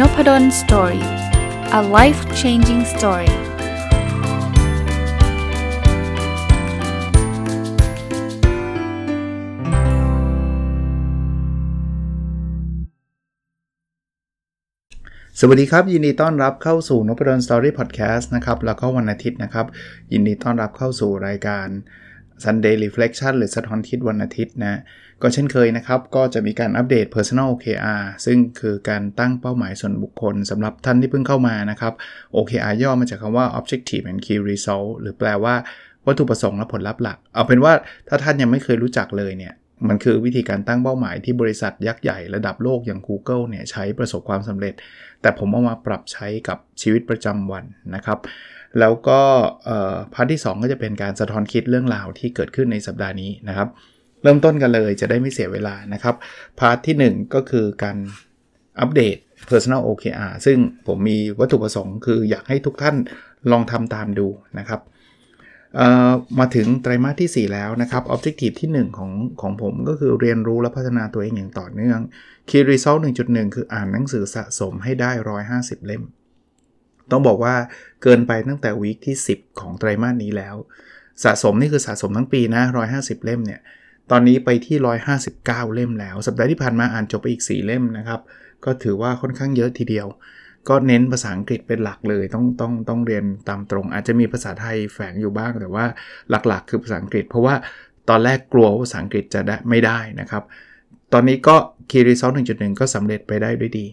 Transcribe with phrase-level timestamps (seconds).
[0.00, 1.06] n o p a d o l Story
[1.78, 3.32] a life changing story
[15.40, 19.66] สวัสดีครับ ยินดีต้อนรับเข้าสู่นพดล Story Podcast นะครับ แล้วก็วันอาทิตย์นะครับ
[20.12, 21.66] ยินดีต้อนรับเข้าสู่รายการ
[22.44, 24.80] Sunday Reflection หรือสะท้อนคิดวันอาทิตย์นะ
[25.22, 31.92] ก็เช่นเคยนะครับ ก็จะมีการอัปเดต Personal OKR ซึ่งคือการตั้งเป้าหมายส่วนบุคคลสำหรับท่านที่เพิ่งเข้ามานะครับ
[32.36, 35.54] OKR ย่อมาจากคำว่า Objective and Key Result หรือแปลว่า
[36.06, 37.72] วัตถุประสงค์และผลลัพธ์หลัก เอาเป็นว่า
[38.08, 39.54] ถ้าท่านยังไม่เคยรู้จักเลยเนี่ย
[39.88, 44.74] มันคือวิธีการตั้งเป้าหมายที่บริษัทยักษ์ใหญ่ระดับโลกอย่าง Google เนี่ยใช้ประสบความสำเร็จ
[45.22, 48.18] แต่ผมเอามาปรับใช้กับชีวิตประจำวันนะครับ
[48.80, 49.20] แล้วก็
[50.14, 53.68] พาร์ทที่ 2 ก็จะเป็นการสะท้อนคิดเรื่องราวที่เกิดขึ้นในสัปดาห์นี้นะครับ
[54.24, 56.14] เริ่มต้นกันเลยจะได้ไม่เสียเวลานะครับ
[56.58, 57.96] Part ที่ 1 ก็คือการ
[58.80, 59.16] อัปเดต
[59.50, 62.96] Personal OKR ซึ่งผมมีวัตถุประสงค์คืออยากให้ทุกท่าน
[63.50, 64.26] ลองทำตามดู
[64.58, 64.80] นะครับ
[66.38, 72.00] มาถึงไตรมาสที่ 4 แล้วนะครับ Objective ที่ 1 ของของผมก็คือเรียนรู้และพัฒนาตัวเองอย่างต่อเนื่อง
[72.48, 75.10] Key Result 1.1 คืออ่านหนังสือสะสมให้ได้
[75.48, 76.02] 150 เล่ม
[77.10, 77.54] ต้องบอกว่า
[78.02, 80.54] เกินไปตั้งแต่ week ที่ 10 ของไตรมาสนี้แล้ว
[81.24, 82.62] สะสมนี่คือสะสมทั้งปีนะ
[82.94, 83.60] 150 เล่มเนี่ย
[84.10, 84.76] ตอนนี้ไปที่
[85.26, 88.20] 159 เล่มแล้ว สัปดาห์ที่ผ่านมาอ่านจบไปอีก 4 เล่มนะครับ
[88.64, 90.06] ก็ถือว่าค่อนข้างเยอะทีเดียว
[90.68, 95.84] ก็เน้นภาษาอังกฤษเป็นหลักเลย ต้องต้องต้องเรียนตามตรง อาจจะมีภาษาไทยแฝงอยู่บ้าง แต่ว่า
[96.30, 97.54] หลักๆ คือภาษาอังกฤษ เพราะว่า
[98.08, 100.42] ตอนแรกกลัวภาษาอังกฤษจะได้ไม่ได้นะครับ
[101.12, 101.56] ตอนนี้ก็
[101.90, 103.86] Key Result 1.1 ก็สำเร็จไปได้ด้วยดี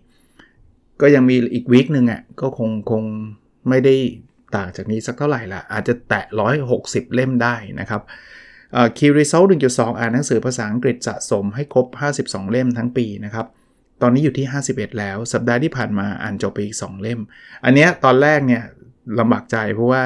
[1.02, 3.04] ก็ยังมีอีกวีคหนึ่งอะ ก็คงคง
[3.70, 3.96] ไม่ได้
[4.56, 6.26] ต่างจากนี้สักเท่าไหร่ละอาจจะแตะ
[6.70, 8.02] 160 เล่มได้นะครับ
[8.98, 11.88] คีรีเซล1.2อ่านหนังสือภาษาอังกฤษสะสมให้ครบ
[12.20, 13.46] 52 เล่มทั้งปีนะครับ
[14.02, 17.20] ตอนนี้อยู่ที่ 51 แล้ว สัปดาห์ที่ผ่านมาอ่านจบไปอีก 2 เล่ม
[17.64, 18.64] อันเนี้ยตอนแรกเนี่ย
[19.20, 20.04] ลำบากใจเพราะว่า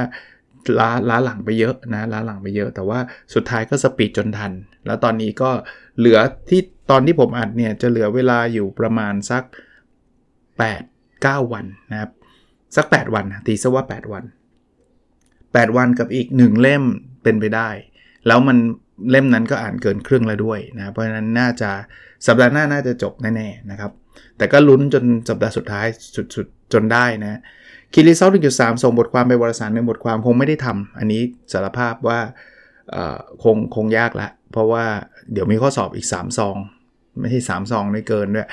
[0.80, 3.00] ล้าล้าหลังไปเยอะนะล้าหลังไปเยอะ แต่ว่า
[3.34, 4.52] สุดท้ายก็สปีดจนทัน
[4.86, 5.52] แล้วตอนนี้ก็
[5.98, 6.62] เหลือที่
[6.92, 9.44] ตอนที่ผมอัดเนี่ยจะเหลือเวลาอยู่ประมาณสัก
[10.54, 12.12] 8 9 วันนะครับ
[12.76, 14.24] สัก 8 วันตีซะว่า 8 วัน
[15.16, 16.84] 8 วันกับอีก 1 เล่ม
[17.24, 17.70] เป็นไปได้
[18.28, 18.58] แล้วมัน
[19.12, 21.70] เล่มนั้นก็อ่านเกินครึ่งแล้วด้วยนะเพราะฉะนั้นน่าจะ
[22.26, 23.92] สัปดาห์หน้าน่าจะจบแน่ๆนะครับ
[24.38, 25.86] แต่ก็ลุ้นจนสัปดาห์สุดท้าย
[26.36, 27.40] สุดๆจนได้นะ
[27.94, 31.22] คีรีเซลจุดสามส่งบทความไปวารสารในบทความคงไม่ได้ทำอันนี้
[31.54, 32.20] สารภาพว่า
[33.44, 34.86] คงคงยากละ เพราะว่า
[35.32, 36.56] เดี๋ยวมีข้อสอบอีก 3 ซอง
[37.20, 38.48] ไม่ใช่3ซองไม่เกินด้วย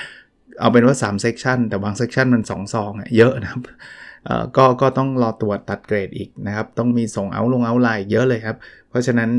[0.59, 3.61] เอาเป็นว่า3 section แต่บาง section มัน 2 ซองเยอะนะครับ
[4.57, 8.57] ก็ก็ต้องรอตรวจตัดเกรดอีกนะครับ ต้องมีส่งเอาลงออนไลน์เยอะเลยครับ
[8.89, 9.29] เพราะฉะนั้น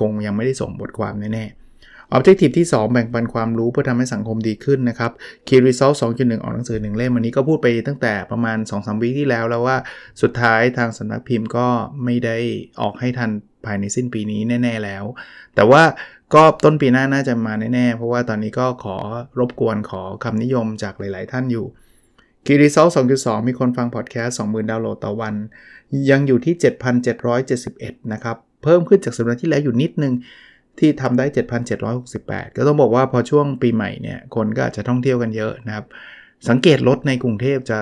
[0.00, 5.10] คงยังไม่ได้ส่งบทความแน่ๆ Objective ที่ 2 แบ่งปันความรู้เพื่อทำให้สังคมดีขึ้นนะครับ
[5.48, 9.76] Key Result 2.1 ออกหนังสือ 1 เล่มวันนี้ก็พูดไปตั้งแต่ประมาณ 2-3 วิที่แล้วแล้วว่า
[10.22, 11.66] สุดท้ายทางสำนักพิมพ์ก็
[12.04, 12.36] ไม่ได้
[12.82, 13.30] ออกให้ทัน
[13.64, 15.04] ภายในสิ้นปีนี้แน่ ๆแล้ว
[15.54, 15.82] แต่ว่า
[16.34, 18.96] ก็ต้นปีหน้าน่าจะมาแน่ๆ เพราะว่าตอนนี้ก็ขอ
[19.38, 21.66] รบกวนขอคำนิยมจากหลาย ๆ ท่านอยู่
[22.46, 22.88] กีรีเซล
[23.18, 25.34] 2.2 มีคนฟังพอดแคสต์ 20,000 ดาวน์โหลดต่อวัน
[26.10, 26.54] ยังอยู่ที่
[27.34, 30.14] 7,771 นะครับ เพิ่มขึ้นจากสัปดาห์ที่แล้วอยู่นิดนึง
[30.78, 31.24] ที่ทำได้
[31.90, 35.86] 7,768 ก็ต้องบอกว่าพอช่วงปีใหม่เนี่ย คนก็อาจจะท่องเที่ยวกันเยอะนะครับ
[36.48, 37.78] สังเกตรถในกรุงเทพจะ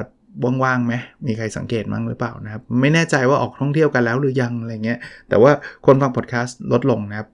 [0.64, 0.94] ว่างๆไหม
[1.26, 4.98] มีใครสังเกตมั้งหรือเปล่านะครับ ไม่แน่ใจว่าออกท่องเที่ยวกันแล้วหรือยังอะไรเงี้ย
[5.28, 5.52] แต่ว่า
[5.86, 7.28] คนฟังพอดแคสต์ลดลงนะครับ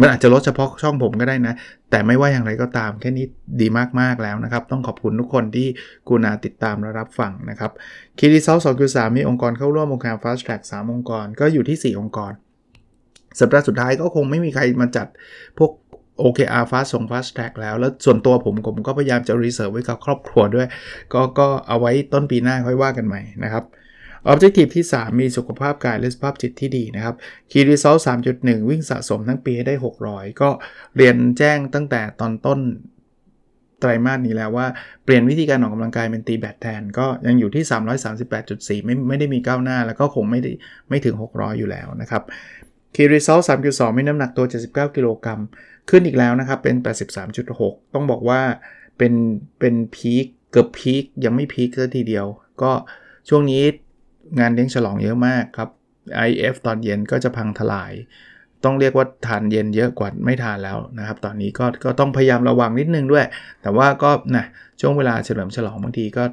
[0.00, 1.54] มันอาจจะลดเฉพาะช่องผมก็ได้นะ
[1.90, 3.26] แต่ไม่ว่าอย่างไรก็ตามแค่นี้
[3.60, 3.66] ดี
[4.00, 5.68] มาก ๆ แล้วนะครับ ต้องขอบคุณทุกคนที่
[6.08, 7.70] กูนาติดตามและรับฟังนะครับ
[8.18, 12.32] Key Result สองสามมีองค์กรเข้าร่วมองค์การ Fast Track 3องค์กร ก็อยู่ที่ 4 องค์กร
[13.40, 15.06] สัปดาห์สุดท้ายก็คงไม่มีใครมาจัด
[15.58, 15.70] พวก
[16.22, 20.66] OKR Fast ส่ง Fast Track แล้ว แล้วส่วนตัวผมผมก็พยายามจะ reserve ไว้กับครอบครัวด้วย
[21.12, 23.64] ก็ก็เอาไว้ต้นปีหน้าค่อยว่ากันใหม่นะครับ
[24.26, 27.14] ออบเจกตีฟที่ 3 มีสุขภาพกายและสุขภาพจิตที่ดีนะครับ
[27.50, 27.96] คีรีซอล
[28.32, 29.74] 3.1 วิ่งสะสมทั้งปีให้ได้
[30.06, 30.50] 600 ก็
[30.96, 32.60] เรียนแจ้งตั้งแต่ตอนต้น
[33.80, 34.66] ไตรมาสนี้แล้วว่า
[35.04, 37.64] เปลี่ยนวิธีการออกกำลังกายเป็นตีแบตแทน ก็ยังอยู่ที่
[38.80, 40.50] 338.4 ไม่ไม่ได้มีก้าวหน้า แล้วก็คงไม่ได้
[40.88, 42.22] ไม่ถึง 600 อยู่แล้วนะครับ
[42.94, 43.38] คีรีซอล
[43.68, 45.40] 3.2 มีน้ำหนักตัว 79 กิโลกรัม
[45.90, 46.76] ขึ้นอีกแล้วนะครับ เป็น
[47.34, 48.40] 83.6 ต้องบอกว่า
[48.98, 49.12] เป็น
[49.60, 52.26] เป็นพีคเกือบพีคยังไม่พีคซะทีเดียว
[52.62, 52.72] ก็
[53.28, 53.62] ช่วงนี้
[54.38, 55.68] งานเลี้ยงฉลองเยอะมากครับ
[56.28, 57.92] IF ตอนเย็นก็จะพังทลาย
[58.64, 63.24] ต้องเรียกว่าทานเย็นเยอะกว่าไม่ทานแล้วนะครับ ตอนนี้ก็ก็ต้องพยายามระวังนิดนึงด้วย
[63.62, 64.44] แต่ว่าก็นะ
[64.80, 66.24] ช่วงเวลาเฉลิมฉลองบางทีก็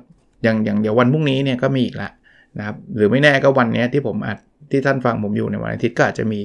[0.43, 2.09] อย่างอย่างเดี๋ยววันพรุ่งนี้เนี่ยก็มีอีกละ
[2.57, 4.37] นะครับหรือไม่แน่ก็วันนี้ที่ผมอัด
[4.71, 6.39] ที่ท่านฟังผมอยู่ในวันอาทิตย์ก็อาจจะมี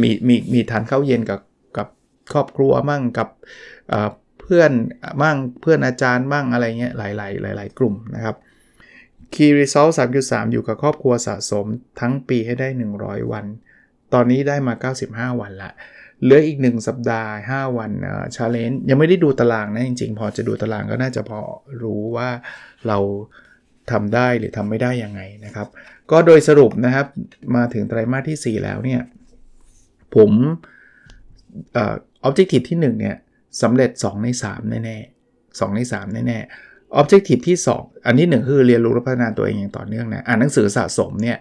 [0.00, 1.40] มีมีมีทานข้าวเย็นกับ
[1.76, 1.88] กับ
[2.32, 3.28] ครอบครัวมั่งกับ
[4.40, 4.70] เพื่อน
[5.22, 7.08] บ้างเพื่อนอาจารย์บ้างอะไรเงี้ยหลา
[7.52, 8.36] ย ๆ หลาย ๆ กลุ่มนะครับ
[9.34, 11.66] Key Result 3.3 อยู่กับครอบครัวสะสม
[12.00, 12.68] ทั้งปีให้ได้
[13.00, 13.46] 100 วัน
[14.14, 14.74] ตอนนี้ได้มา
[15.30, 15.70] 95 วันละ
[16.22, 21.40] เหลืออีก 1 สัปดาห์ 5 วันเอ่อ challenge ยังไม่ได้ดูตารางนะ จริง ๆ พอจะดูตารางก็น่าจะพอ
[21.82, 22.28] รู้ว่า
[22.86, 22.98] เรา
[23.90, 25.68] ทำได้หรือทำไม่ได้ยังไงนะครับ
[26.10, 27.06] ก็โดยสรุปนะครับ
[27.56, 29.00] มาถึงไตรมาสที่ 4 แล้วเนี่ย
[30.14, 30.30] ผม
[31.74, 31.94] เอ่อ
[32.28, 33.16] objective ที่ 1 เนี่ย
[33.62, 36.69] สำเร็จ 2 ใน 3 แน่ๆ2ใน 3 แน่ๆ
[37.00, 41.38] objective ที่ 2 อันที่ 1 คือเรียนรู้และพัฒนาตัวเองอย่างต่อเนื่องนะ อ่านหนังสือสะสมเนี่ย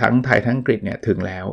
[0.00, 1.46] ทั้งไทยทั้งอังกฤษเนี่ยถึงแล้ว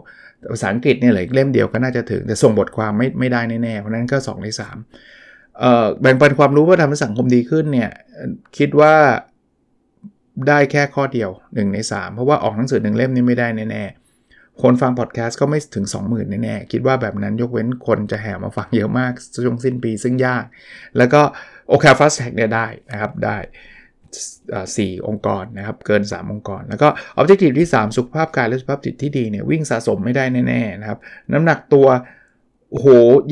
[0.52, 7.90] ภาษาอังกฤษเนี่ยเหลือเล่มเดียวก็น่าจะถึง แต่ส่งบทความไม่ไม่ได้แน่ๆ เพราะนั้นก็2ใน3เอ่อแบ่งปันความรู้เพื่อทำให้สังคมดีขึ้นเนี่ย
[8.58, 8.96] คิดว่า
[10.48, 19.12] ได้แค่ข้อเดียว 1 ใน 3 เพราะว่าออกหนังสือหนึ่งเล่มนี่ไม่ได้แน่ๆ คนฟังพอดแคสต์ก็ไม่ถึง 20,000แน่ๆ คิดว่าแบบนั้นยกเว้นคนจะแห่มาฟังเยอะมาก
[19.44, 20.44] ช่วงสิ้นปีซึ่งยาก
[20.98, 21.22] แล้วก็
[21.70, 23.38] โอเค Fast Track เนี่ยได้นะครับได้
[24.78, 31.00] สี่องค์กรนะครับเกิน 3 องค์กร แล้วก็ Objective ที่ 3 สุขภาพกายและสุขภาพจิตที่ดีเนี่ยวิ่งสะสมไม่ได้แน่ๆนะครับ
[31.34, 31.88] น้ำหนักตัว
[32.72, 32.88] โห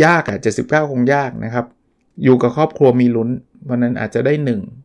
[0.05, 1.65] ยากอะ79 คงยากนะครับ
[2.23, 3.29] อยู่กับครอบครัวมีลุ้น
[3.63, 4.82] เพราะนั้นอาจจะได้ 1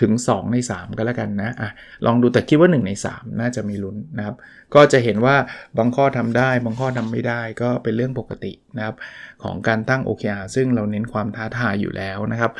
[0.00, 1.70] ถึง 2 ใน 3 ก็แล้วกันนะอะ
[2.06, 4.36] ลองดูแต่คิดว่า 1 ใน 3 น่าจะมีลุ้นนะครับ
[4.74, 5.36] ก็จะเห็นว่า
[5.78, 8.96] บางข้อทำได้ บางข้อทำไม่ได้ก็เป็นเรื่องปกตินะครับ
[9.42, 12.52] ของการตั้ง OKR ซึ่งเราเน้นความท้าทายอยู่แล้วนะครับ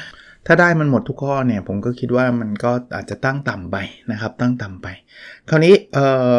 [0.47, 3.77] ถ้าได้มันหมดทุกข้อเนี่ย ผมก็คิดว่ามันก็อาจจะตั้งต่ำไป
[4.13, 4.87] นะครับ ตั้งต่ำไป
[5.49, 6.07] คราวนี้เอ่
[6.37, 6.39] อ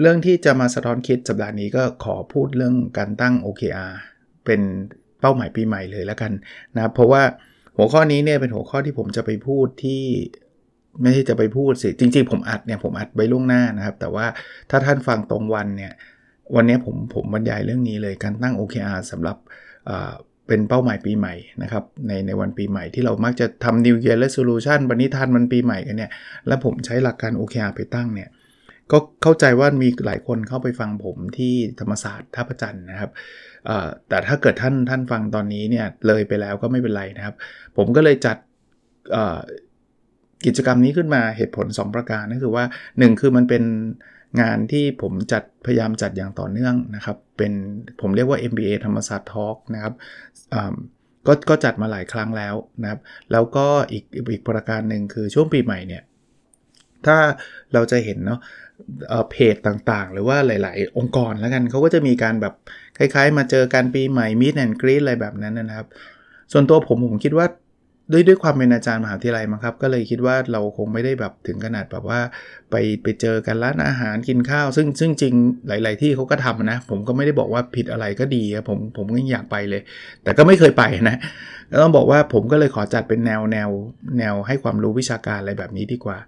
[0.00, 3.92] เรื่องที่จะมาสะท้อนคิดสัปดาห์นี้ก็ขอพูดเรื่องการตั้ง OKR
[4.44, 4.60] เป็น
[5.20, 6.32] เป้าหมายปีใหม่เลยแล้วกัน
[6.74, 7.22] นะเพราะว่า
[7.76, 10.02] หัวข้อนี้เนี่ยเป็นหัวข้อที่ผมจะไปพูดที่
[11.02, 14.26] ไม่ใช่จะไปพูดสิ จริง ๆ ผมอัดเนี่ยผมอัดไว้ล่วงหน้านะครับ แต่ว่า
[14.70, 15.92] ถ้าท่านฟังตรงวันเนี่ย
[16.54, 19.36] วันนี้ผมผมบรรยายเรื่องนี้เลยการตั้ง OKR สำหรับ
[20.48, 26.10] เป็นเป้าหมายปีใหม่นะครับในในวันปีใหม่ที่เรามักจะทำ New Year Resolution วันนี้ทันมันปีใหม่กันเนี่ย
[26.46, 28.28] แล้วผมใช้หลักการ OKR ไปตั้งเนี่ย
[28.92, 33.10] ก็เข้าใจว่ามีหลายคนเข้าไปฟังผมที่ธรรมศาสตร์ท่าประจันนะครับ
[34.08, 37.34] แต่ถ้าเกิดท่านท่านฟังตอนนี้เนี่ยเลยไปแล้วก็ไม่เป็นไรนะครับ
[37.76, 38.36] ผมก็เลยจัด
[40.46, 43.64] กิจกรรมนี้ขึ้นมาเหตุผล 2 ประการนั่นคือว่า 1 คือมันเป็น
[44.40, 47.52] งานที่ผมจัดพยายามจัดอย่างต่อเนื่องนะครับ เป็น
[48.00, 49.94] ผมเรียกว่า MBA ธรรมศาสตร์ทอล์กนะครับ
[51.26, 53.00] ก็ก็จัดมาหลายครั้งแล้วนะครับ
[53.32, 56.02] แล้วก็อีกอีกประการหนึ่งคือช่วงปีใหม่เนี่ย
[57.06, 57.16] ถ้า
[57.72, 58.40] เราจะเห็นเนาะ
[59.30, 62.54] เพจต่างๆ หรือว่าหลาย ๆ องค์กรแล้วกันเขาก็จะมีการแบบ
[62.98, 65.86] คล้าย ๆ มาเจอกันปีใหม่มิดแอนกรีดอะไรแบบนั้นนะครับ
[66.52, 67.46] ส่วนตัวผมผมคิดว่า
[68.12, 72.20] ด้วยด้วยความเป็นอาจารย์มหาวิทยาลัยมั้งครับ ก็เลยคิดว่าเราคงไม่ได้แบบถึงขนาดแบบว่า
[72.70, 75.34] ไปไปเจอกันร้านอาหารกินข้าว ซึ่งซึ่งจริง
[75.68, 79.82] หลาย ๆ ที่เขาก็ทำนะ ผมก็ไม่ได้บอกว่าผิดอะไรก็ดีครับผมผมก็อยากไปเลย
[80.22, 81.16] แต่ก็ไม่เคยไปนะ
[81.82, 83.70] ต้องบอกว่าผมก็เลยขอจัดเป็นแนวแนว
[84.18, 86.18] แนวให้ความรู้วิชาการอะไรแบบนี้ดีกว่า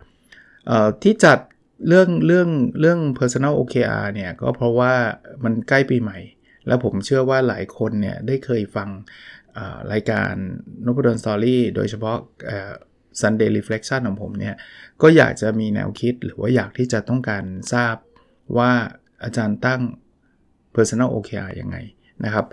[1.02, 1.38] ที่จัด
[1.87, 2.49] เรื่องเรื่อง
[2.81, 4.94] เรื่อง personal OKR เนี่ยก็เพราะว่า
[5.44, 6.19] มันใกล้ปีใหม่
[6.67, 8.88] แล้วผมเชื่อว่าหลายคนเนี่ยได้เคยฟัง
[9.93, 10.32] รายการ
[10.84, 12.17] นพดลสตอรี่โดยเฉพาะ
[13.20, 14.55] Sunday Reflection ของผมเนี่ย
[15.02, 17.96] ก็อยากจะมีแนวคิดหรือว่าอยากที่จะต้องการทราบ
[18.58, 18.72] ว่า
[19.25, 19.81] อาจารย์ตั้ง
[20.76, 21.76] Personal OKR ยังไง
[22.24, 22.46] นะครับ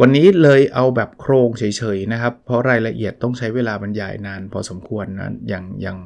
[0.00, 1.64] วันนี้เลยเอาแบบโครงเฉ
[1.96, 5.98] ยๆนะครับ เพราะรายละเอียดต้องใช้เวลาบรรยายนานพอสมควรนะอย่างอย่าง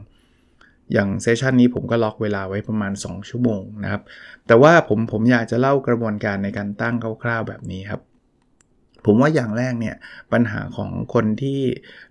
[0.92, 4.02] อย่างเซสชันนี้ผมก็ล็อกเวลาไว้ประมาณ 2 ชั่วโมงนะครับ
[4.46, 8.00] แต่ว่าผมผมอยากจะเล่ากระบวนการในการตั้งคร่าวๆแบบนี้ครับ
[9.06, 9.96] ผมว่าอย่างแรกเนี่ย
[10.32, 11.60] ปัญหาของคนที่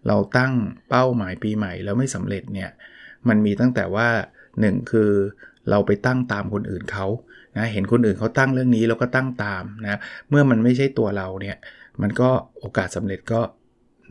[0.07, 0.53] เราตั้ง
[0.89, 2.69] เป้าหมายปีใหม่แล้วไม่สำเร็จเนี่ย
[3.27, 4.07] มันมีตั้งแต่ว่า
[4.49, 5.11] 1 คือ
[5.69, 7.07] เราไปตั้งตามคนอื่นเขา
[7.57, 11.57] นะเห็นคนอื่นเขาตั้งเรื่องนี้เราก็ตั้งตามนะเมื่อมันไม่ใช่ตัวเราเนี่ย
[12.01, 13.41] มันก็โอกาสสำเร็จก็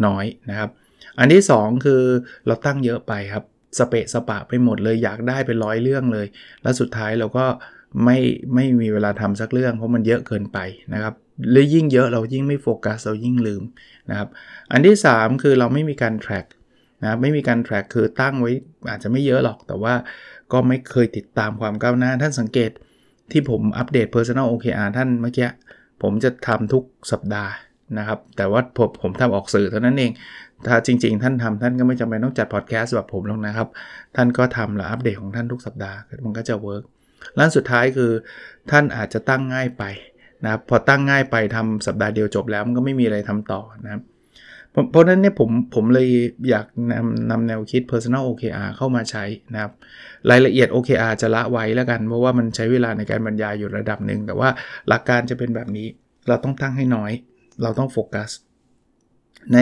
[0.07, 0.71] น้อยนะครับ
[1.19, 2.03] อันที่ 2 คือ
[2.47, 3.45] เราตั้งเยอะไปครับ
[3.79, 6.27] สเปะสปะไปหมดเลยอยากได้เป็นร้อยเรื่องเลย
[6.63, 7.47] แล้วสุดท้ายเราก็
[8.05, 8.19] ไม่
[8.55, 10.59] ไม่มีเวลาทำสักเรื่อง เพราะมันเยอะเกินไป
[10.95, 11.15] นะครับ
[11.51, 13.63] หรือยิ่งเยอะเรายิ่งไม่โฟกัสเรายิ่งลืม
[14.11, 14.29] นะครับ
[14.73, 16.47] อันที่ 3 คือเราไม่มีการ track
[17.03, 18.53] นะไม่มีการ track คือตั้งไว้
[18.89, 19.95] อาจจะไม่เยอะหรอกแต่ว่า
[20.53, 22.71] ก็ไม่เคยติดตามความก้าวหน้า ท่านสังเกต
[23.33, 25.49] ที่ผมอัปเดต personal OKR ท่านเมื่อกี้
[26.03, 27.53] ผมจะทำทุกสัปดาห์
[27.99, 30.13] นะครับ แต่ว่าผมผมทำออกสื่อเท่านั้นเอง
[30.67, 33.69] ถ้าจริง ๆ ท่านทำท่านก็ไม่จำเป็นต้องจัดพอดแคสต์แบบผมหรอกนะครับ
[34.17, 36.85] ท่านก็ทำแล้วอัปเดตของท่านทุกสัปดาห์มันก็จะเวิร์ก
[37.39, 38.13] ล้านสุดท้ายคือ
[38.71, 39.85] ท่านอาจจะตั้งง่ายไป
[40.45, 44.03] นะครับพอตั้งง่ายไปทำสัปดาห์เดียวจบแล้วมันก็ไม่มีอะไรทำต่อนะครับ
[44.91, 46.09] เพราะนั้นเนี่ยผมผมเลย
[46.51, 49.73] อยากนำนำแนวคิด personal OKR เข้ามาใช้นะครับ
[50.31, 54.49] รายละเอียด OKR จะละไว้แล้วกัน เพราะว่ามันใช้เวลาในการบรรยายอยู่ระดับหนึ่ง แต่ว่า
[54.89, 55.87] หลักการจะเป็นแบบนี้
[56.29, 57.13] เราต้องตั้งให้น้อย
[57.63, 58.31] เราต้องโฟกัส
[59.55, 59.59] ใน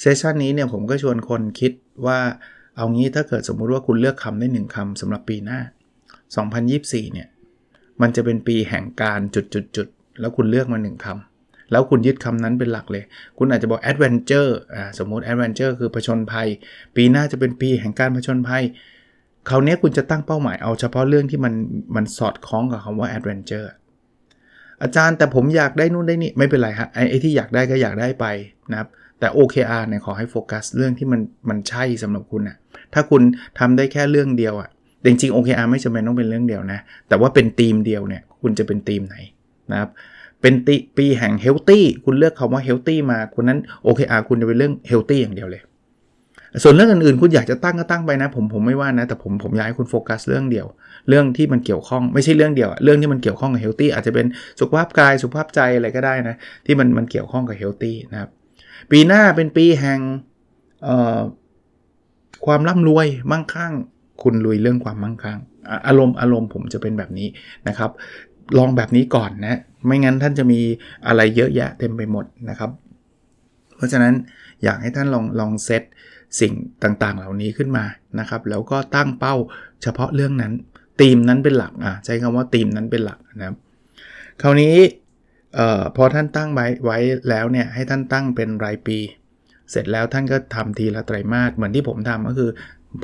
[0.00, 1.72] เซสชันนี้เนี่ยผมก็ชวนคนคิด
[2.06, 2.18] ว่า
[2.76, 5.60] เอางี้ถ้าเกิดสมมุติว่าคุณเลือกคำได้หนึ่งคำสำหรับปีหน้า
[6.36, 7.28] 2024 เนี่ย
[8.00, 13.04] มันจะเป็นปีแห่งการจุดๆๆแล้วคุณเลือกมาหนึ่งคำแล้วคุณยึดคำนั้นเป็นหลักเลย
[13.38, 16.48] คุณอาจจะบอก adventure อ่าสมมติ adventure คือผชนภัย
[16.96, 18.62] ปีหน้าจะเป็นปีแห่งการผชนภัย
[19.48, 21.54] คราวนี้คุณจะตั้งเป้าหมายเอาเฉพาะเรื่องที่มัน
[21.96, 23.74] มันสอดคล้องกับคำว่า adventure อ
[24.82, 28.26] อาจารย์แต่ผมอยากได้นู่นได้นี่ไม่เป็นไรฮะไอ้ที่อยากได้ก็อยากได้ไป
[28.70, 28.88] นะครับ
[29.20, 32.56] แต่ OKR เนี่ยขอให้โฟกัสเรื่องที่มันมันใช่สำหรับคุณนะ
[32.94, 33.22] ถ้าคุณ
[33.58, 34.68] ทำได้แค่เรื่องเดียวอะ่ะ
[35.04, 39.16] จริงๆ OKR ไม่จำเป็นต้องเป็นเรื่องเดียวนะ แต่ว่าเป็นธีมเดียวเนี่ยคุณจะเป็นธีมไหน
[39.70, 39.90] นะครับ
[40.40, 45.62] เป็นตีปีแห่ง healthy คุณเลือกคำว่า healthy มาคุณนั้น OKR คุณจะเป็นเรื่อง healthy อย่างเดียวเลย
[46.62, 50.66] ส่วนเรื่องอื่นๆ คุณอยากจะตั้งก็ตั้งไปนะ ผมผมไม่ว่านะ แต่ผมผมอยากให้คุณโฟกัสเรื่องเดียว
[51.08, 54.26] เรื่องที่มันเกี่ยวข้องไม่ใช่เรื่องเดียวเรื่องที่มันเกี่ยวข้องกับ healthy อาจจะเป็น
[54.60, 58.30] สุขภาพกายสุขภาพใจอะไรก็ได้นะที่มันมันเกี่ยวข้องกับ healthy นะครับ
[58.90, 60.00] ปีหน้าเป็นปีแห่ง
[62.46, 63.72] ความร่ำรวยมั่งคั่ง
[64.22, 65.38] คุณลุยเรื่องความมั่งคั่ง
[65.86, 67.28] อารมณ์อารมณ์ผมจะเป็นแบบนี้
[67.68, 67.90] นะครับ
[68.58, 70.60] ลองแบบนี้ก่อนนะ ไม่งั้นท่านจะมี
[71.06, 72.70] อะไรเยอะแยะเต็มไปหมดนะครับ
[73.76, 74.14] เพราะฉะนั้น
[74.64, 75.82] อยากให้ท่านลองลองเซต
[76.40, 77.84] สิ่งต่างๆ เหล่านี้ขึ้นมา
[78.20, 79.34] นะครับ แล้วก็ตั้งเป้า
[79.82, 80.52] เฉพาะเรื่องนั้น
[81.00, 83.56] ธีมนั้นเป็นหลักอะใช้คำว่าธีมนั้นเป็นหลักนะครับ
[84.42, 84.74] คราวนี้
[85.58, 86.98] ออพอท่านตั้งไว้ไว้
[87.30, 88.98] แล้วเนี่ยให้ท่านตั้งเป็นรายปี
[89.70, 92.50] เสร็จแล้วท่านก็ทำทีละไตรมาสเหมือนที่ผมทำก็คือ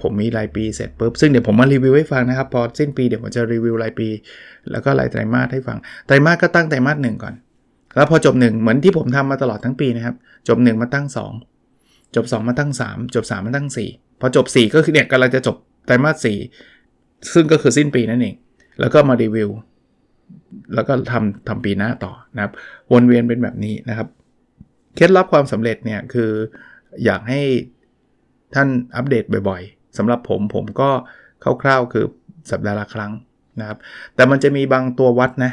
[0.03, 4.09] ผมมีรายปีเสร็จปุ๊บซึ่งเดี๋ยวผมมารีวิวให้ฟังนะครับ พอสิ้นปีเดี๋ยวผมจะรีวิวรายปี
[4.71, 7.35] แล้วก็รายไตรมาสให้ฟังไตรมาสก็ตั้งไตรมาสหนึ่งก่อน
[7.95, 10.15] แล้วพอจบ 1 เหมือนที่ผมทำมาตลอดทั้งปีนะครับ
[10.49, 11.07] จบ 1 มาตั้ง
[11.37, 11.58] 2
[12.17, 16.27] จบ 2 มาตั้ง 3 จบ 3 มาตั้ง 4 พอจบ 4 ก็คือเนี่ยกำลังจะจบไตรมาส
[16.75, 18.35] 4ซึ่งก็คือสิ้นปีนั่นเอง
[18.81, 19.51] แล้วก็มารีวิว
[20.75, 22.53] แล้วก็ทำทำปีหน้าต่อนะครับ
[22.93, 24.09] วนเวียนเป็นแบบนี้นะครับ
[24.97, 26.31] เคล็ดลับความสำเร็จเนี่ยคือ
[27.05, 27.41] อยากให้
[28.55, 30.91] ท่านอัปเดตบ่อยๆสำหรับผมผมก็
[31.63, 32.05] คร่าวๆคือ
[32.51, 33.13] สัปดาห์ละครั้ง
[33.61, 33.79] นะครับ
[34.15, 35.53] แต่มันจะมีบางตัววัดนะ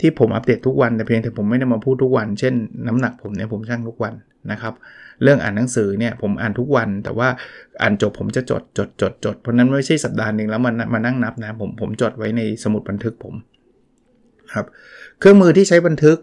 [0.00, 2.54] ที่ผมอัปเดตทุกวันแต่เพียงแต่ผมไม่ได้มาพูดทุกวัน เช่น
[2.86, 4.14] น้ำหนักผมเนี่ยผมชั่งทุกวัน
[4.52, 4.74] นะครับ
[5.22, 7.28] เรื่องอ่านหนังสือเนี่ยผมอ่านทุกวัน แต่ว่า
[7.82, 13.34] อ่านจบผมจะจดจดจดจดเพราะนั้นไม่ใช่สัปดาห์หนึ่งแล้วมันมานั่งนับนะผมผมจดไว้ในสมุดบันทึกผม
[14.54, 14.66] ครับ
[15.20, 16.18] เครื่องมือที่ใช้บันทึก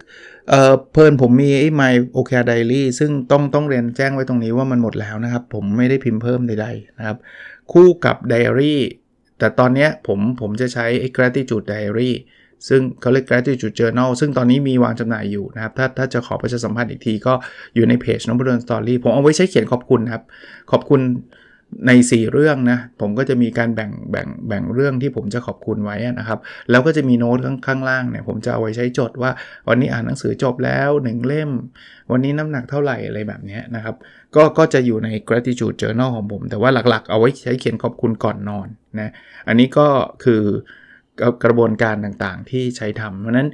[0.50, 7.18] เอ่อเพลินผมมีไอ้ My OKR Diary ซึ่งต้องต้องเรียนแจ้งไว้ตรงนี้ว่ามันหมดแล้วนะครับ ผมไม่ได้พิมพ์เพิ่มใดๆนะครับ
[7.72, 8.75] คู่กับ Diary
[9.40, 12.12] แต่ตอนนี้ผมผมจะใช้ไอ้ Gratitude Diary
[12.68, 17.34] ซึ่งเขาเรียก gratitude journal ซึ่งตอนนี้มีวางจำหน่ายอยู่นะครับ ถ้าถ้าจะขอประชาสัมพันธ์อีกทีก็
[17.75, 20.24] อยู่ในเพจน้องบดนสตอรี่ผมเอาไว้ใช้เขียนขอบคุณครับ
[20.72, 21.01] ขอบคุณ
[21.88, 26.39] ใน 4 เรื่องนะ ผมก็จะมีการแบ่งแบ่งแบ่งเรื่องที่ผมจะขอบคุณไว้นะครับ
[26.70, 29.32] แล้วก็จะมีโน้ตข้างข้างล่างเนี่ยผมจะเอาไว้ใช้จดว่า
[29.68, 31.51] วันนี้อ่านหนังสือจบแล้ว1เล่ม
[32.12, 33.96] วันนี้น้ำหนักเท่าไหร่อะไรแบบนี้นะครับ
[34.36, 38.68] ก็ก็จะอยู่ใน gratitude journal ของผม แต่ว่าหลักๆ เอาไว้ใช้เขียนขอบคุณก่อนนอน
[39.00, 39.12] นะ
[39.48, 39.88] อันนี้ก็
[40.24, 40.44] คือ
[41.44, 43.50] กระบวนการต่างๆ ที่ใช้ทำเพราะนั้น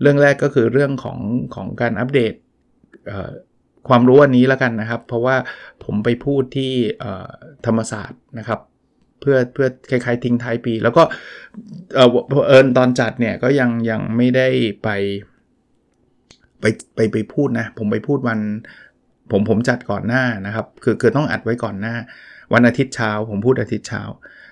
[0.00, 1.18] เรื่องแรกก็คือเรื่องของ
[1.54, 2.34] ของการอัปเดต
[3.88, 5.36] ความรู้อันนี้แล้วกันนะครับ เพราะว่า
[5.84, 6.72] ผมไปพูดที่
[7.66, 8.60] ธรรมศาสตร์นะครับ
[9.20, 11.02] เพื่อเพื่อคล้ายๆทิ้งท้ายปี แล้วก็
[11.94, 12.08] เออ
[12.48, 14.48] เอิญตอนจัดเนี่ยก็ยังยังไม่ได้
[14.82, 14.88] ไป
[16.60, 18.40] ไปไปไปพูดนะ ผมไปพูดวัน
[19.32, 21.94] ผมผมจัดก่อนหน้านะครับ คือคือต้องอัดไว้ก่อนหน้า
[22.52, 24.02] วันอาทิตย์เช้า ผมพูดอาทิตย์เช้า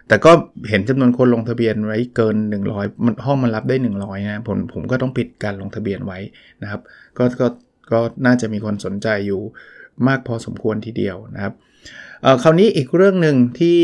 [0.08, 0.32] แต่ก็
[0.68, 2.36] เห็นจำนวนคนลงทะเบียนไว้เกิน
[2.70, 6.18] 100 มันห้องมันรับได้ 100นะผมผมก็ต้องปิดการลงทะเบียนไว้
[6.62, 6.80] นะครับ
[7.18, 7.46] ก็ก็
[7.92, 9.40] ก็น่าจะมีคนสนใจอยู่
[10.08, 11.54] มากพอสมควรทีเดียวนะครับ
[12.42, 13.78] คราวนี้อีกเรื่องหนึ่งที่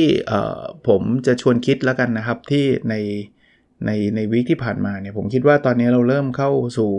[0.88, 2.94] ผมจะชวนคิดแล้วกันนะครับที่ใน
[3.86, 6.92] ในในวิกที่ผ่านมาเนี่ยผมคิดว่าตอนนี้เราเริ่มเข้าสู่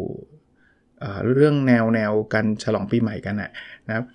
[1.33, 3.49] เรื่องแนวแนวกันฉลองปีใหม่กันอะ
[3.87, 4.05] นะครับ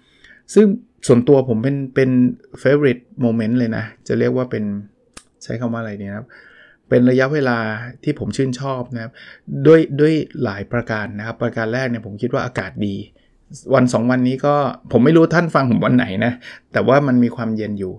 [0.54, 0.66] ซึ่ง
[1.06, 2.10] ส่วนตัวผมเป็นเป็น
[2.62, 4.64] favorite moment เลยนะ จะเรียกว่าเป็น
[5.44, 6.26] ใช้คำว่าอะไรเนี่ยนะครับ
[6.88, 7.58] เป็นระยะเวลา
[8.04, 9.12] ที่ผมชื่นชอบนะครับ
[9.66, 10.12] ด้วยด้วย
[10.44, 12.94] หลายประการนะครับ ประการแรกเนี่ยผมคิดว่าอากาศดี
[13.74, 14.54] วัน 2 วันนี้ก็
[14.92, 16.32] ผมไม่รู้ท่านฟังผมวันไหนนะ
[16.72, 17.92] แต่ว่ามันมีความเย็นอยู่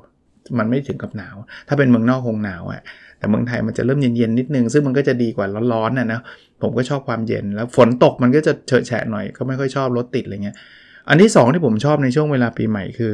[0.60, 1.36] มันไม่ถึงกับหนาว
[1.68, 2.82] ถ้าเป็นเมืองนอกคงหนาวอะ่ะ
[3.18, 6.20] แต่เมืองไทยมันจะเริ่มเย็นๆนิดนึง ซึ่งมันก็จะดีกว่าร้อนๆนะนะ
[6.62, 10.58] ผมก็ชอบความเย็นแล้วฝนตกมันก็จะเฉอะแฉะหน่อยก็ไม่ค่อยชอบรถติดอะไรเงี้ย
[11.10, 13.14] อันที่ 2 ที่ผมชอบในช่วงเวลาปีใหม่คือ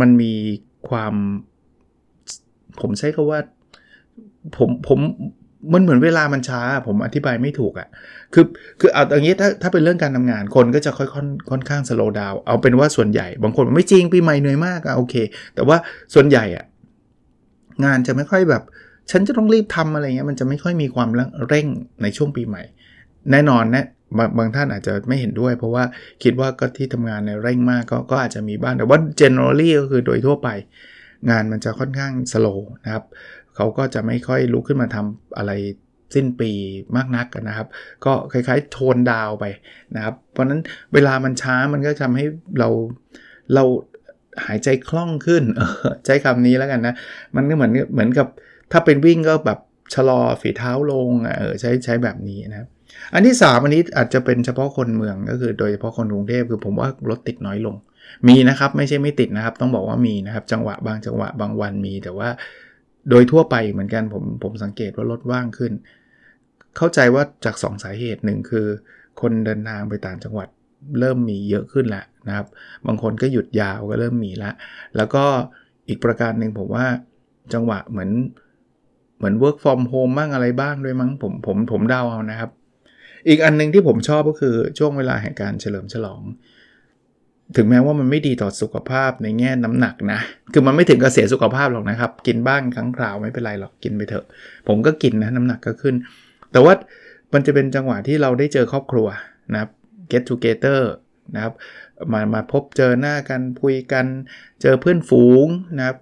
[0.00, 0.32] มันมี
[0.88, 1.14] ความ
[2.80, 3.40] ผมใช้คาว่า
[4.56, 4.98] ผมผม
[5.74, 7.88] มันเหมือนเวลามันช้า ผมอธิบายไม่ถูกอะ่ะ
[8.34, 8.44] คือ
[8.80, 15.14] คือเอาอย่างนี้ถ้าถ้าเป็นเรื่องการทำงานคนก็จะค่อยค่อนค่อนข้างสโลว์ดาวเอาเป็นว่าส่วนใหญ่ บางคนไม่จริงปีใหม่เหนื่อยมากอะโอเค
[15.54, 15.76] แต่ว่า
[16.14, 16.64] ส่วนใหญ่อะ
[17.84, 18.62] งานจะไม่ค่อยแบบ
[19.10, 21.08] ฉันจะต้องรีบทำอะไรเงี้ยมันจะไม่ค่อยมีความ
[21.48, 21.66] เร่ง
[22.02, 22.62] ในช่วงปีใหม่
[23.32, 23.84] แน่นอนนะ
[24.16, 25.84] บางบางท่านอาจจะไม่เห็นด้วย เพราะว่า
[26.22, 30.48] คิดว่าก็ที่ทำงานในเร่งมากก็ก็อาจจะมีบ้างแต่ว่า generally ก็คือโดยทั่วไป
[31.30, 32.46] งานมันจะค่อนข้างสโล
[32.84, 33.04] นะครับ
[33.56, 35.52] เขาก็จะไม่ค่อยลุกขึ้นมาทำอะไร
[36.14, 36.50] สิ้นปี
[36.96, 37.68] มากนักนะครับ
[38.04, 39.44] ก็คล้ายๆ โทนดาวไป
[39.96, 40.60] นะครับ เพราะนั้น
[40.94, 42.26] เวลามันช้ามันก็ทำให้
[42.58, 42.68] เรา
[43.54, 43.64] เรา
[44.46, 45.44] หายใจคล่องขึ้น
[46.06, 46.94] ใช้คำนี้แล้วกันนะ
[47.36, 48.26] มันก็เหมือนเหมือนกับ
[48.72, 49.58] ถ้าเป็นวิ่งก็แบบ
[49.94, 52.68] ชะลอฝีเท้าลงเออใช้ใช้แบบนี้นะ
[53.14, 57.76] อันที่ 3 อันนี้อาจจะเป็นเฉพาะคนเมืองก็คือโดยเฉพาะคนกรุงเทพคือผมว่ารถติดน้อยลง
[58.28, 62.28] มีนะครับไม่ใช่ไม่ติดนะครับ ต้องบอกว่ามีนะครับ จังหวะบางจังหวะบางวันมี แต่ว่า
[63.10, 65.72] โดยทั่วไปเหมือนกันผมผมสังเกตว่ารถว่างขึ้น
[66.76, 68.66] เข้าใจว่าจาก 2 สาเหตุหนึ่งคือ
[69.20, 70.48] คนเดินทางไปต่างจังหวัด
[71.00, 72.46] เริ่มมีเยอะขึ้นแล้วนะครับ
[72.86, 74.54] บางคนก็หยุดยาวก็เริ่มมีล้ว
[74.96, 75.24] แล้วก็
[75.88, 76.86] อีกประการหนึ่งผมว่า
[77.54, 78.10] จังหวะเหมือน
[79.16, 82.50] เหมือน work from home บ้างอะไรบ้างด้วยมั้งผมผมผมเดาเอานะครับ
[83.28, 86.22] อีกอันนึงที่ผมชอบก็คือช่วงเวลาแห่งการเฉลิมฉลอง
[87.56, 90.20] ถึงแม้ว่ามันไม่ดีต่อสุขภาพในแง่น้ำหนักนะ
[90.52, 94.24] คือมันไม่ถึงกับเสียสุขภาพหรอกนะครับ กินบ้างครั้งคราวไม่เป็นไรหรอกกินไปเถอะ
[94.68, 95.94] ผมก็กินนะน้ำหนักก็ขึ้น
[96.52, 96.72] แต่ว่า
[97.32, 99.06] มันจะเป็นจังหวะที่เราได้เจอครอบครัว
[99.52, 99.70] นะครับ
[100.10, 100.80] get together
[101.34, 101.54] นะครับ
[102.12, 104.06] มามาพบเจอหน้ากันคุยกัน
[104.62, 105.46] เจอเพื่อนฝูง
[105.78, 105.96] นะครับ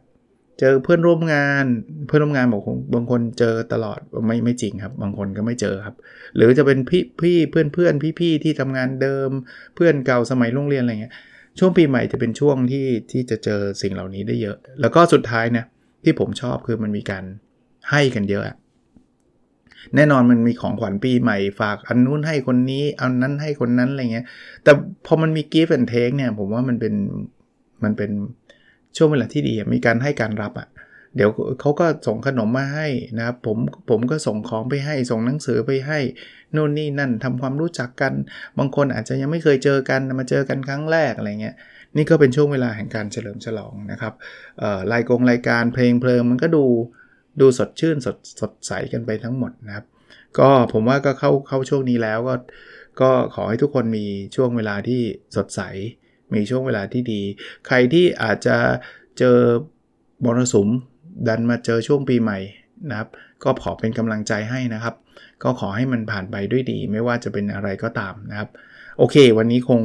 [0.60, 1.64] เจอเพื่อนร่วมงาน
[2.06, 2.62] เพื่อนร่วมงานบอก
[2.94, 5.96] บางคนเจอตลอดไม่ไม่จริงครับ บางคนก็ไม่เจอครับ
[6.36, 9.30] หรือจะเป็นพี่พี่เพื่อนเพื่อนพี่พี่ที่ทำงานเดิม
[9.75, 11.14] เพื่อนเก่าสมัยโรงเรียนอะไรเงี้ย
[11.58, 15.66] ช่วงปีใหม่จะเป็นช่วงที่ที่จะเจอสิ่งเหล่านี้ได้เยอะ แล้วก็สุดท้ายนี่ย
[16.04, 17.25] ที่ผมชอบคือมันมีการ
[17.90, 18.44] ให้กันเยอะ
[19.96, 24.26] แน่นอนมันมีของขวัญปีใหม่ฝากอันนู้นให้คนนี้อันนั้นให้คนนั้นอะไรเงี้ย
[24.64, 24.72] แต่
[25.06, 26.94] พอมันมี give and take เนี่ยผมว่ามันเป็น
[27.84, 28.10] มันเป็น
[28.96, 30.68] ช่วงเวลาที่ดีมีการให้การรับอะ่ะ
[31.16, 32.88] เดี๋ยวเขาก็ส่งขนมมาให้
[33.18, 33.58] นะครับผม
[33.90, 35.98] ผมก็ส่งของไปให้ส่งหนังสือไปให้
[36.54, 38.12] นู่นนี่นั่นทำความรู้จักกัน
[38.58, 41.54] บางคนอาจจะยังไม่เคยเจอกันมาเจอกันครั้งแรกอะไรเงี้ย
[41.96, 44.14] นี่ก็เป็นช่วงเวลาแห่งการเฉลิมฉลองนะครับ
[44.92, 46.64] รายกงรายการเพลงเพลิงมันก็ดู
[47.40, 49.85] ดูสดชื่นสดสดใสกันไปทั้งหมดนะครับ
[50.38, 52.35] ก็ผมว่าก็เข้าเข้าช่วงนี้แล้วก็
[53.00, 54.04] ก็ขอให้ทุกคนมี
[54.37, 55.00] ช่วงเวลาที่
[55.37, 55.61] สดใส
[56.34, 57.20] มีช่วงเวลาที่ดี
[57.66, 58.56] ใครที่อาจจะ
[59.18, 59.38] เจอ
[60.24, 60.68] บรสุม
[61.28, 62.38] ดันมาเจอช่วงปีใหม่
[62.90, 63.08] นะครับ
[63.44, 64.94] ก็ขอเป็นกำลังใจให้นะครับ
[65.42, 68.48] ก็ขอให้มันผ่านไปด้วยดี ไม่ว่าจะเป็นอะไรก็ตามนะครับ
[68.98, 69.80] โอเค วันนี้คง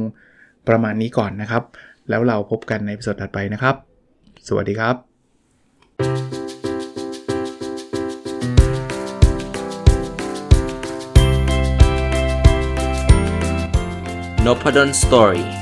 [0.68, 1.62] ประมาณนี้ก่อนนะครับ
[2.08, 3.76] แล้วเราพบกันในสดถัดไปนะครับ
[4.48, 4.96] สวัสดีครับ
[14.46, 15.61] n o p a d o n Story